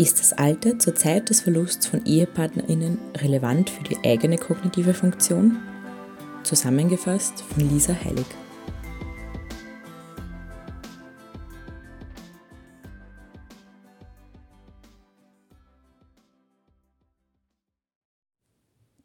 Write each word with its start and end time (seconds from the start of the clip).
Ist 0.00 0.18
das 0.18 0.32
Alter 0.32 0.78
zur 0.78 0.94
Zeit 0.94 1.28
des 1.28 1.42
Verlusts 1.42 1.86
von 1.86 2.06
EhepartnerInnen 2.06 2.96
relevant 3.18 3.68
für 3.68 3.82
die 3.82 3.98
eigene 4.02 4.38
kognitive 4.38 4.94
Funktion? 4.94 5.58
Zusammengefasst 6.42 7.42
von 7.42 7.68
Lisa 7.68 7.94
Heilig. 8.02 8.24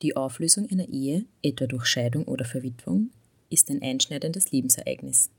Die 0.02 0.16
Auflösung 0.16 0.70
einer 0.72 0.88
Ehe, 0.88 1.26
etwa 1.41 1.68
durch 1.68 1.88
Scheidung 1.88 2.24
oder 2.24 2.46
Verwitwung, 2.46 3.10
ist 3.50 3.70
ein 3.70 3.82
einschneidendes 3.82 4.54
Lebensereignis. 4.54 5.30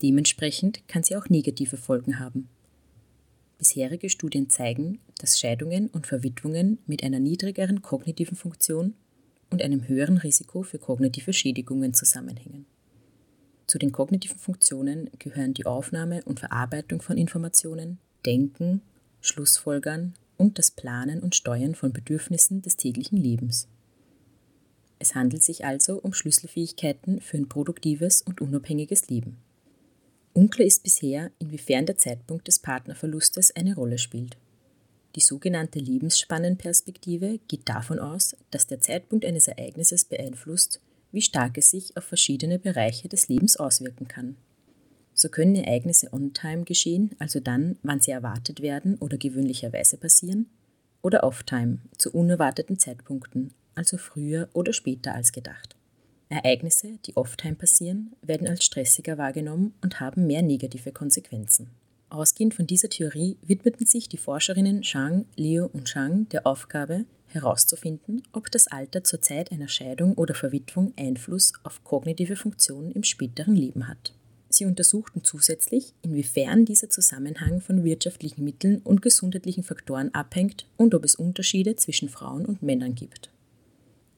Dementsprechend 0.00 0.88
kann 0.88 1.02
sie 1.02 1.16
auch 1.16 1.28
negative 1.28 1.76
Folgen 1.76 2.18
haben. 2.18 2.48
Bisherige 3.58 4.10
Studien 4.10 4.50
zeigen, 4.50 4.98
dass 5.18 5.40
Scheidungen 5.40 5.88
und 5.88 6.06
Verwitwungen 6.06 6.78
mit 6.86 7.02
einer 7.02 7.20
niedrigeren 7.20 7.80
kognitiven 7.82 8.36
Funktion 8.36 8.94
und 9.50 9.62
einem 9.62 9.88
höheren 9.88 10.18
Risiko 10.18 10.62
für 10.62 10.78
kognitive 10.78 11.32
Schädigungen 11.32 11.94
zusammenhängen. 11.94 12.66
Zu 13.66 13.78
den 13.78 13.92
kognitiven 13.92 14.38
Funktionen 14.38 15.10
gehören 15.18 15.54
die 15.54 15.66
Aufnahme 15.66 16.22
und 16.24 16.38
Verarbeitung 16.38 17.00
von 17.00 17.16
Informationen, 17.16 17.98
Denken, 18.24 18.82
Schlussfolgern 19.20 20.14
und 20.36 20.58
das 20.58 20.70
Planen 20.70 21.20
und 21.20 21.34
Steuern 21.34 21.74
von 21.74 21.92
Bedürfnissen 21.92 22.62
des 22.62 22.76
täglichen 22.76 23.16
Lebens. 23.16 23.68
Es 24.98 25.14
handelt 25.14 25.42
sich 25.42 25.64
also 25.64 25.98
um 25.98 26.12
Schlüsselfähigkeiten 26.12 27.20
für 27.20 27.36
ein 27.36 27.48
produktives 27.48 28.22
und 28.22 28.40
unabhängiges 28.40 29.08
Leben. 29.08 29.38
Unklar 30.36 30.66
ist 30.66 30.82
bisher, 30.82 31.30
inwiefern 31.38 31.86
der 31.86 31.96
Zeitpunkt 31.96 32.46
des 32.46 32.58
Partnerverlustes 32.58 33.56
eine 33.56 33.74
Rolle 33.74 33.96
spielt. 33.96 34.36
Die 35.14 35.22
sogenannte 35.22 35.78
Lebensspannenperspektive 35.78 37.40
geht 37.48 37.66
davon 37.66 37.98
aus, 37.98 38.36
dass 38.50 38.66
der 38.66 38.82
Zeitpunkt 38.82 39.24
eines 39.24 39.48
Ereignisses 39.48 40.04
beeinflusst, 40.04 40.82
wie 41.10 41.22
stark 41.22 41.56
es 41.56 41.70
sich 41.70 41.96
auf 41.96 42.04
verschiedene 42.04 42.58
Bereiche 42.58 43.08
des 43.08 43.28
Lebens 43.28 43.56
auswirken 43.56 44.08
kann. 44.08 44.36
So 45.14 45.30
können 45.30 45.56
Ereignisse 45.56 46.12
on-time 46.12 46.64
geschehen, 46.64 47.16
also 47.18 47.40
dann, 47.40 47.78
wann 47.82 48.00
sie 48.00 48.10
erwartet 48.10 48.60
werden 48.60 48.96
oder 48.98 49.16
gewöhnlicherweise 49.16 49.96
passieren, 49.96 50.50
oder 51.00 51.24
off-time, 51.24 51.78
zu 51.96 52.12
unerwarteten 52.12 52.78
Zeitpunkten, 52.78 53.54
also 53.74 53.96
früher 53.96 54.50
oder 54.52 54.74
später 54.74 55.14
als 55.14 55.32
gedacht. 55.32 55.75
Ereignisse, 56.28 56.98
die 57.06 57.16
oft 57.16 57.44
heim 57.44 57.56
passieren, 57.56 58.12
werden 58.22 58.48
als 58.48 58.64
stressiger 58.64 59.18
wahrgenommen 59.18 59.74
und 59.82 60.00
haben 60.00 60.26
mehr 60.26 60.42
negative 60.42 60.92
Konsequenzen. 60.92 61.70
Ausgehend 62.08 62.54
von 62.54 62.66
dieser 62.66 62.88
Theorie 62.88 63.36
widmeten 63.42 63.86
sich 63.86 64.08
die 64.08 64.16
Forscherinnen 64.16 64.82
Zhang, 64.82 65.26
Liu 65.36 65.66
und 65.72 65.88
Zhang 65.88 66.28
der 66.28 66.46
Aufgabe, 66.46 67.04
herauszufinden, 67.28 68.22
ob 68.32 68.50
das 68.50 68.68
Alter 68.68 69.04
zur 69.04 69.20
Zeit 69.20 69.52
einer 69.52 69.68
Scheidung 69.68 70.14
oder 70.14 70.34
Verwitwung 70.34 70.92
Einfluss 70.96 71.52
auf 71.64 71.82
kognitive 71.84 72.36
Funktionen 72.36 72.92
im 72.92 73.02
späteren 73.02 73.56
Leben 73.56 73.88
hat. 73.88 74.14
Sie 74.48 74.64
untersuchten 74.64 75.24
zusätzlich, 75.24 75.92
inwiefern 76.02 76.64
dieser 76.64 76.88
Zusammenhang 76.88 77.60
von 77.60 77.84
wirtschaftlichen 77.84 78.44
Mitteln 78.44 78.78
und 78.78 79.02
gesundheitlichen 79.02 79.64
Faktoren 79.64 80.14
abhängt 80.14 80.66
und 80.76 80.94
ob 80.94 81.04
es 81.04 81.16
Unterschiede 81.16 81.76
zwischen 81.76 82.08
Frauen 82.08 82.46
und 82.46 82.62
Männern 82.62 82.94
gibt. 82.94 83.30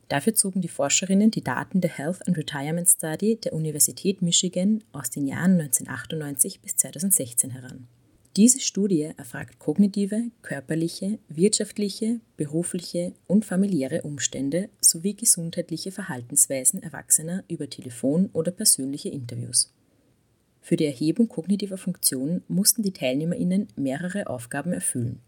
Dafür 0.08 0.34
zogen 0.34 0.62
die 0.62 0.68
Forscherinnen 0.68 1.30
die 1.30 1.44
Daten 1.44 1.80
der 1.80 1.96
Health 1.96 2.26
and 2.26 2.36
Retirement 2.36 2.88
Study 2.88 3.36
der 3.36 3.52
Universität 3.52 4.22
Michigan 4.22 4.82
aus 4.92 5.10
den 5.10 5.26
Jahren 5.26 5.60
1998 5.60 6.60
bis 6.60 6.76
2016 6.76 7.50
heran. 7.50 7.86
Diese 8.36 8.60
Studie 8.60 9.10
erfragt 9.16 9.58
kognitive, 9.58 10.30
körperliche, 10.42 11.18
wirtschaftliche, 11.28 12.20
berufliche 12.36 13.12
und 13.26 13.44
familiäre 13.44 14.02
Umstände 14.02 14.68
sowie 14.80 15.14
gesundheitliche 15.14 15.90
Verhaltensweisen 15.90 16.82
Erwachsener 16.82 17.42
über 17.48 17.68
Telefon 17.68 18.30
oder 18.32 18.52
persönliche 18.52 19.08
Interviews. 19.08 19.74
Für 20.60 20.76
die 20.76 20.86
Erhebung 20.86 21.28
kognitiver 21.28 21.78
Funktionen 21.78 22.44
mussten 22.46 22.82
die 22.82 22.92
Teilnehmerinnen 22.92 23.68
mehrere 23.74 24.28
Aufgaben 24.28 24.72
erfüllen. 24.72 25.20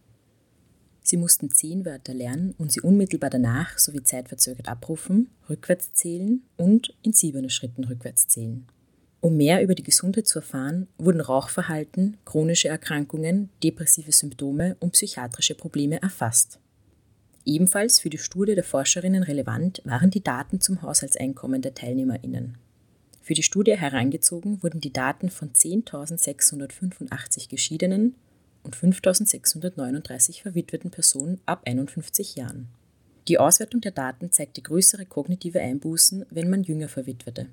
Sie 1.03 1.17
mussten 1.17 1.51
zehn 1.51 1.85
Wörter 1.85 2.15
lernen 2.15 2.55
und 2.59 2.73
sie 2.73 2.81
unmittelbar 2.81 3.31
danach 3.31 3.79
sowie 3.79 4.03
zeitverzögert 4.03 4.69
abrufen, 4.69 5.31
rückwärts 5.49 5.93
zählen 5.93 6.43
und 6.57 6.95
in 7.03 7.13
siebener 7.13 7.51
Schritten 7.51 7.85
rückwärts 7.85 8.29
zählen. 8.29 8.67
Um 9.23 9.37
mehr 9.37 9.63
über 9.63 9.75
die 9.75 9.83
Gesundheit 9.83 10.27
zu 10.27 10.39
erfahren, 10.39 10.87
wurden 10.97 11.21
Rauchverhalten, 11.21 12.17
chronische 12.25 12.69
Erkrankungen, 12.69 13.51
depressive 13.63 14.13
Symptome 14.13 14.77
und 14.81 14.93
psychiatrische 14.93 15.55
Probleme 15.55 16.01
erfasst. 16.01 16.59
Ebenfalls 17.45 18.01
für 18.01 18.11
die 18.11 18.19
Studie 18.19 18.55
der 18.55 18.65
Forscherinnen 18.65 19.23
relevant 19.23 19.83
waren 19.85 20.11
die 20.11 20.23
Daten 20.23 20.61
zum 20.61 20.83
Haushaltseinkommen 20.83 21.63
der 21.63 21.75
Teilnehmerinnen. 21.75 22.57
Für 23.23 23.35
die 23.35 23.43
Studie 23.43 23.77
herangezogen 23.77 24.63
wurden 24.63 24.81
die 24.81 24.93
Daten 24.93 25.31
von 25.31 25.53
10.685 25.53 27.49
Geschiedenen 27.49 28.15
und 28.63 28.77
5.639 28.77 30.43
verwitweten 30.43 30.91
Personen 30.91 31.41
ab 31.47 31.63
51 31.65 32.37
Jahren. 32.37 32.69
Die 33.29 33.39
Auswertung 33.39 33.81
der 33.81 33.93
Daten 33.93 34.33
zeigte 34.33 34.63
größere 34.63 35.07
kognitive 35.07 35.61
Einbußen, 35.61 36.27
wenn 36.31 36.51
man 36.51 36.63
jünger 36.63 36.89
verwitwete. 36.89 37.47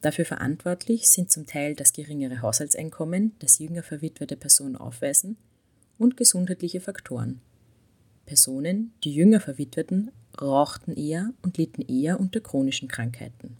Dafür 0.00 0.24
verantwortlich 0.24 1.10
sind 1.10 1.30
zum 1.30 1.46
Teil 1.46 1.74
das 1.74 1.92
geringere 1.92 2.42
Haushaltseinkommen, 2.42 3.32
das 3.38 3.58
jünger 3.58 3.82
verwitwete 3.82 4.36
Personen 4.36 4.76
aufweisen, 4.76 5.36
und 5.98 6.16
gesundheitliche 6.16 6.80
Faktoren. 6.80 7.40
Personen, 8.26 8.92
die 9.02 9.14
jünger 9.14 9.40
verwitweten, 9.40 10.10
rauchten 10.40 10.94
eher 10.94 11.32
und 11.42 11.58
litten 11.58 11.82
eher 11.82 12.20
unter 12.20 12.40
chronischen 12.40 12.88
Krankheiten. 12.88 13.56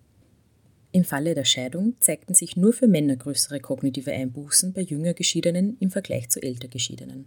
Im 0.96 1.04
Falle 1.04 1.34
der 1.34 1.44
Scheidung 1.44 1.94
zeigten 2.00 2.32
sich 2.32 2.56
nur 2.56 2.72
für 2.72 2.86
Männer 2.86 3.16
größere 3.16 3.60
kognitive 3.60 4.12
Einbußen 4.12 4.72
bei 4.72 4.80
jünger 4.80 5.12
Geschiedenen 5.12 5.76
im 5.78 5.90
Vergleich 5.90 6.30
zu 6.30 6.42
älter 6.42 6.68
Geschiedenen. 6.68 7.26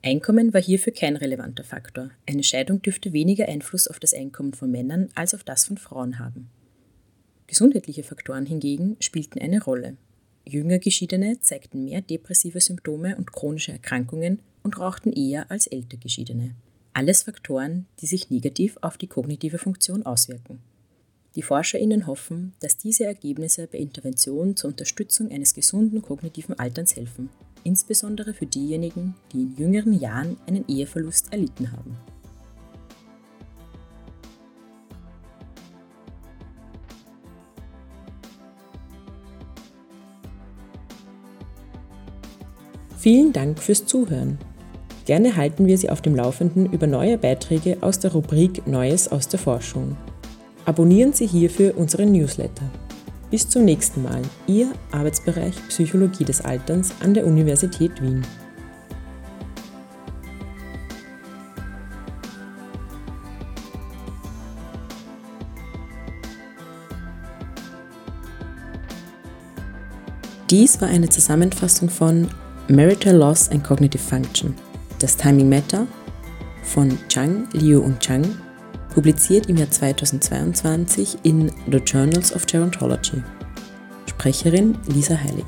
Einkommen 0.00 0.54
war 0.54 0.62
hierfür 0.62 0.92
kein 0.92 1.16
relevanter 1.16 1.64
Faktor. 1.64 2.12
Eine 2.24 2.44
Scheidung 2.44 2.80
dürfte 2.80 3.12
weniger 3.12 3.48
Einfluss 3.48 3.88
auf 3.88 3.98
das 3.98 4.14
Einkommen 4.14 4.52
von 4.52 4.70
Männern 4.70 5.08
als 5.16 5.34
auf 5.34 5.42
das 5.42 5.64
von 5.64 5.76
Frauen 5.76 6.20
haben. 6.20 6.50
Gesundheitliche 7.48 8.04
Faktoren 8.04 8.46
hingegen 8.46 8.96
spielten 9.00 9.40
eine 9.40 9.60
Rolle. 9.60 9.96
Jünger 10.46 10.78
Geschiedene 10.78 11.40
zeigten 11.40 11.84
mehr 11.84 12.00
depressive 12.00 12.60
Symptome 12.60 13.16
und 13.16 13.32
chronische 13.32 13.72
Erkrankungen 13.72 14.38
und 14.62 14.78
rauchten 14.78 15.12
eher 15.12 15.50
als 15.50 15.66
älter 15.66 15.96
Geschiedene. 15.96 16.54
Alles 16.92 17.24
Faktoren, 17.24 17.86
die 18.00 18.06
sich 18.06 18.30
negativ 18.30 18.78
auf 18.82 18.96
die 18.96 19.08
kognitive 19.08 19.58
Funktion 19.58 20.06
auswirken. 20.06 20.60
Die 21.34 21.42
ForscherInnen 21.42 22.06
hoffen, 22.06 22.54
dass 22.60 22.76
diese 22.76 23.04
Ergebnisse 23.04 23.66
bei 23.66 23.78
Interventionen 23.78 24.56
zur 24.56 24.70
Unterstützung 24.70 25.30
eines 25.30 25.54
gesunden 25.54 26.02
kognitiven 26.02 26.58
Alterns 26.58 26.96
helfen, 26.96 27.28
insbesondere 27.64 28.34
für 28.34 28.46
diejenigen, 28.46 29.14
die 29.32 29.42
in 29.42 29.56
jüngeren 29.56 29.92
Jahren 29.92 30.36
einen 30.46 30.64
Eheverlust 30.68 31.32
erlitten 31.32 31.72
haben. 31.72 31.96
Vielen 42.98 43.32
Dank 43.32 43.60
fürs 43.60 43.86
Zuhören. 43.86 44.38
Gerne 45.04 45.36
halten 45.36 45.66
wir 45.66 45.78
Sie 45.78 45.88
auf 45.88 46.02
dem 46.02 46.16
Laufenden 46.16 46.70
über 46.72 46.86
neue 46.86 47.16
Beiträge 47.16 47.78
aus 47.80 48.00
der 48.00 48.12
Rubrik 48.12 48.66
Neues 48.66 49.06
aus 49.06 49.28
der 49.28 49.38
Forschung. 49.38 49.96
Abonnieren 50.68 51.14
Sie 51.14 51.26
hierfür 51.26 51.78
unseren 51.78 52.12
Newsletter. 52.12 52.70
Bis 53.30 53.48
zum 53.48 53.64
nächsten 53.64 54.02
Mal, 54.02 54.20
Ihr 54.46 54.70
Arbeitsbereich 54.92 55.54
Psychologie 55.68 56.26
des 56.26 56.42
Alterns 56.42 56.92
an 57.00 57.14
der 57.14 57.26
Universität 57.26 58.02
Wien. 58.02 58.20
Dies 70.50 70.78
war 70.82 70.88
eine 70.88 71.08
Zusammenfassung 71.08 71.88
von 71.88 72.28
Marital 72.68 73.16
Loss 73.16 73.50
and 73.50 73.64
Cognitive 73.64 74.02
Function, 74.02 74.54
das 74.98 75.16
Timing 75.16 75.48
Matter 75.48 75.86
von 76.62 76.90
Chang, 77.08 77.48
Liu 77.54 77.80
und 77.80 78.00
Chang, 78.00 78.26
publiziert 78.94 79.46
im 79.48 79.56
Jahr 79.56 79.70
2022 79.70 81.18
in 81.22 81.52
The 81.70 81.78
Journals 81.78 82.34
of 82.34 82.46
Gerontology. 82.46 83.22
Sprecherin 84.06 84.76
Lisa 84.86 85.16
Heilig. 85.16 85.46